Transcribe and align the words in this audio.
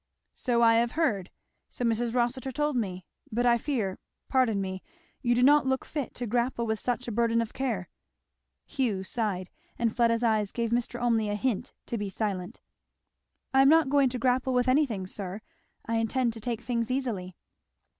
"So 0.33 0.63
I 0.63 0.77
have 0.77 0.93
heard 0.93 1.29
so 1.69 1.85
Mrs. 1.85 2.15
Rossitur 2.15 2.51
told 2.51 2.75
me, 2.75 3.05
but 3.31 3.45
I 3.45 3.59
fear 3.59 3.99
pardon 4.29 4.59
me 4.59 4.81
you 5.21 5.35
do 5.35 5.43
not 5.43 5.67
look 5.67 5.85
fit 5.85 6.15
to 6.15 6.25
grapple 6.25 6.65
with 6.65 6.79
such 6.79 7.07
a 7.07 7.11
burden 7.11 7.39
of 7.39 7.53
care." 7.53 7.87
Hugh 8.65 9.03
sighed, 9.03 9.51
and 9.77 9.95
Fleda's 9.95 10.23
eyes 10.23 10.51
gave 10.51 10.71
Mr. 10.71 10.99
Olmney 10.99 11.29
a 11.29 11.35
hint 11.35 11.71
to 11.85 11.99
be 11.99 12.09
silent. 12.09 12.61
"I 13.53 13.61
am 13.61 13.69
not 13.69 13.89
going 13.89 14.09
to 14.09 14.17
grapple 14.17 14.53
with 14.55 14.67
any 14.67 14.87
thing, 14.87 15.05
sir; 15.05 15.39
I 15.85 15.97
intend 15.97 16.33
to 16.33 16.39
take 16.39 16.61
things 16.61 16.89
easily." 16.89 17.35